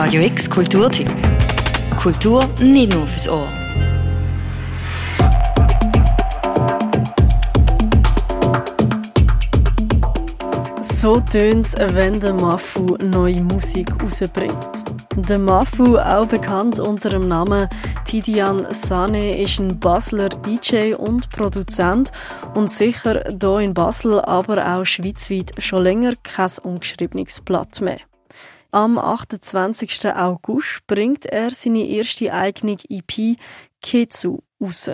[0.00, 1.10] Radio X Kulturtipp.
[2.00, 3.48] Kultur nicht nur fürs Ohr.
[10.94, 14.84] So tönt es, wenn der Mafu neue Musik rausbringt.
[15.16, 17.68] Der Mafu, auch bekannt unter dem Namen
[18.04, 22.12] Tidian Sane, ist ein Basler DJ und Produzent
[22.54, 28.07] und sicher hier in Basel, aber auch schweizweit schon länger kein ungeschriebenes Blatt mehr.
[28.70, 30.14] Am 28.
[30.14, 33.38] August bringt er seine erste eigene EP
[33.80, 34.90] Ketsu raus.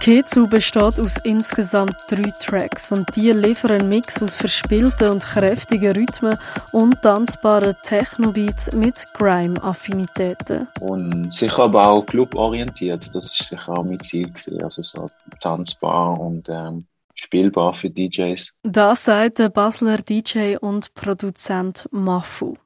[0.00, 5.92] Ketsu besteht aus insgesamt drei Tracks und die liefern einen Mix aus verspielten und kräftigen
[5.92, 6.36] Rhythmen
[6.72, 10.66] und tanzbaren Techno-Beats mit Grime-Affinitäten.
[10.80, 15.08] Und sicher aber auch cluborientiert, das ist sicher auch mein Ziel also so
[15.38, 16.88] tanzbar und ähm,
[17.32, 18.52] spielbar für DJs.
[18.62, 22.56] Das sagt der Basler DJ und Produzent Mafu.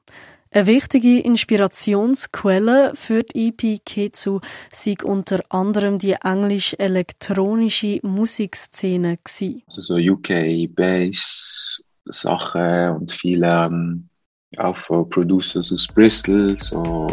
[0.51, 4.41] Eine wichtige Inspirationsquelle für die EP Ketsu
[4.73, 9.63] sei unter anderem die englisch-elektronische Musikszene gewesen.
[9.69, 14.09] Also so UK Bass Sachen und viele ähm,
[14.57, 17.07] auch von Producers aus Bristol so,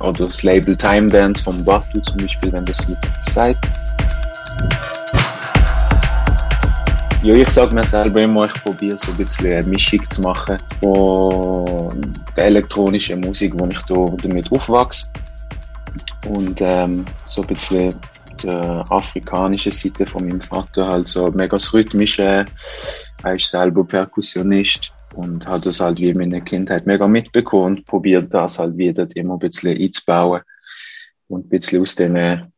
[0.00, 2.86] oder das Label Time Dance von Batu zum Beispiel, wenn das
[3.22, 3.56] sagt.
[7.22, 10.56] Ja, ich sage mir selber immer, ich probiere so ein bisschen eine Mischung zu machen
[10.80, 15.06] von der elektronischen Musik, wo ich da damit aufwachse.
[16.26, 17.94] Und ähm, so ein bisschen
[18.42, 22.46] der afrikanischen Seite von meinem Vater, halt so mega das Rhythmische.
[23.22, 27.86] Er ist selber Perkussionist und hat das halt wie in meiner Kindheit mega mitbekommen und
[27.86, 30.40] probiert das halt wieder immer ein bisschen einzubauen
[31.28, 32.50] und ein bisschen aus den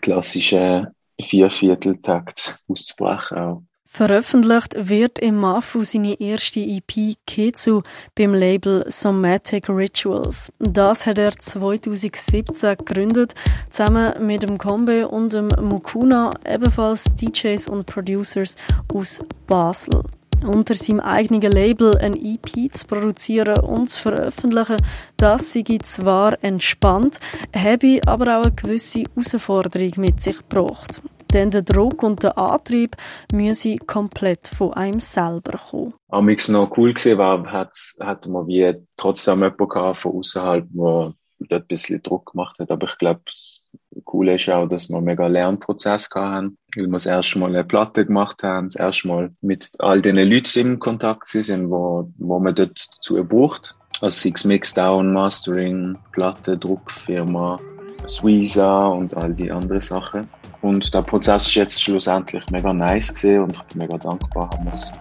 [0.00, 0.88] klassischen
[1.22, 3.62] Viervierteltakt auszubrechen auch.
[3.92, 7.82] Veröffentlicht wird im Mafu seine erste EP Ketsu
[8.14, 10.52] beim Label Somatic Rituals.
[10.60, 13.34] Das hat er 2017 gegründet,
[13.68, 18.54] zusammen mit dem Kombe und dem Mukuna, ebenfalls DJs und Producers
[18.94, 20.04] aus Basel.
[20.46, 24.76] Unter seinem eigenen Label ein EP zu produzieren und zu veröffentlichen,
[25.16, 27.18] das sei zwar entspannt,
[27.54, 31.02] habe aber auch eine gewisse Herausforderung mit sich gebracht.
[31.32, 32.96] Denn der Druck und der Antrieb
[33.32, 35.94] müssen komplett von einem selber kommen.
[36.08, 41.66] Amix noch cool gesehen war, hat, hat man wie trotzdem jemanden von außerhalb, der ein
[41.66, 42.70] bisschen Druck gemacht hat.
[42.70, 43.62] Aber ich glaube, das
[44.04, 47.64] Coole ist auch, dass wir einen mega Lernprozess hatten, weil wir das erste Mal eine
[47.64, 52.38] Platte gemacht haben, das erste Mal mit all den Leuten im Kontakt sind, wo, wo
[52.40, 53.76] man dort dazu braucht.
[54.00, 57.60] Also Six Mixdown, Mastering, Platte, Druckfirma,
[58.08, 60.26] Sweeza und all die anderen Sachen.
[60.62, 64.64] Und der Prozess ist jetzt schlussendlich mega nice gesehen und ich bin mega dankbar, haben
[64.64, 64.92] wir es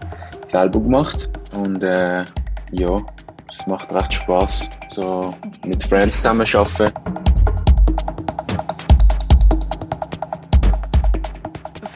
[0.48, 1.30] selber gemacht.
[1.52, 2.24] Und äh,
[2.72, 3.02] ja,
[3.52, 5.34] es macht recht Spaß, so
[5.66, 6.94] mit Friends zusammen arbeiten.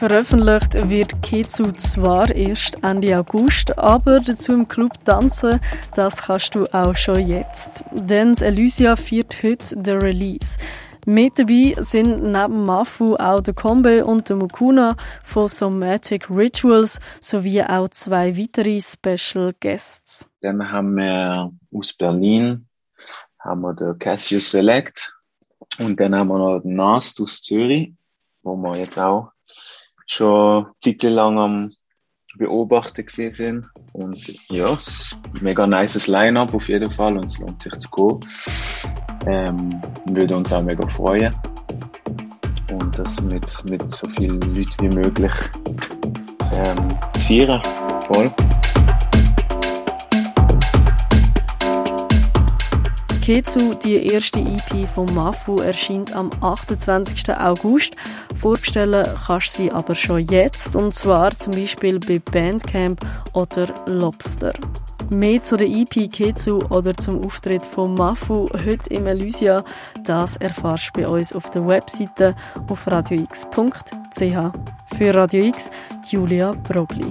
[0.06, 5.60] Veröffentlicht wird Ketsu zwar erst Ende August, aber dazu im Club tanzen,
[5.96, 7.82] das kannst du auch schon jetzt.
[7.90, 10.58] Denn Elysia feiert heute den Release.
[11.06, 17.62] Mit dabei sind neben Mafu auch der Kombe und der Mukuna von Somatic Rituals sowie
[17.62, 20.26] auch zwei weitere Special Guests.
[20.40, 22.66] Dann haben wir aus Berlin
[23.44, 25.14] haben wir den Cassius Select
[25.78, 27.92] und dann haben wir noch den Nast aus Zürich,
[28.42, 29.30] wo wir jetzt auch
[30.06, 31.72] schon lang am
[32.36, 33.66] beobachten gesehen sind.
[33.92, 37.78] Und ja, es ist ein mega nices Line-Up auf jeden Fall und es lohnt sich
[37.78, 39.03] zu gehen.
[39.26, 41.34] Ähm, würde uns auch mega freuen.
[42.72, 45.32] Und das mit, mit so vielen Leuten wie möglich
[46.52, 47.62] ähm, zu feiern.
[48.06, 48.30] Voll.
[53.24, 57.34] Ketsu, die erste EP von Mafu, erscheint am 28.
[57.34, 57.96] August.
[58.38, 63.00] Vorbestellen kannst du sie aber schon jetzt, und zwar zum Beispiel bei Bandcamp
[63.32, 64.52] oder Lobster.
[65.08, 69.64] Mehr zu der EP Ketsu oder zum Auftritt von Mafu heute im Elysia,
[70.04, 72.34] das erfährst du bei uns auf der Webseite
[72.68, 74.18] auf radiox.ch.
[74.98, 75.70] Für Radio X,
[76.10, 77.10] Julia Brogli.